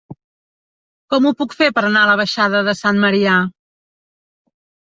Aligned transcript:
Com 1.13 1.27
ho 1.27 1.33
puc 1.41 1.53
fer 1.59 1.67
per 1.77 1.83
anar 1.89 2.03
a 2.05 2.09
la 2.13 2.17
baixada 2.23 2.65
de 2.69 2.75
Sant 2.81 3.03
Marià? 3.07 3.37